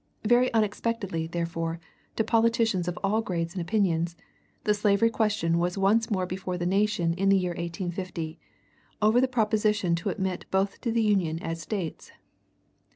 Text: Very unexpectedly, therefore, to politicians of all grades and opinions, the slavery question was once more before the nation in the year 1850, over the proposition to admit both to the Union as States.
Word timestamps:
Very 0.25 0.51
unexpectedly, 0.51 1.27
therefore, 1.27 1.79
to 2.15 2.23
politicians 2.23 2.87
of 2.87 2.97
all 3.03 3.21
grades 3.21 3.53
and 3.53 3.61
opinions, 3.61 4.15
the 4.63 4.73
slavery 4.73 5.11
question 5.11 5.59
was 5.59 5.77
once 5.77 6.09
more 6.09 6.25
before 6.25 6.57
the 6.57 6.65
nation 6.65 7.13
in 7.13 7.29
the 7.29 7.37
year 7.37 7.51
1850, 7.51 8.39
over 8.99 9.21
the 9.21 9.27
proposition 9.27 9.93
to 9.97 10.09
admit 10.09 10.47
both 10.49 10.81
to 10.81 10.91
the 10.91 11.03
Union 11.03 11.37
as 11.43 11.61
States. 11.61 12.11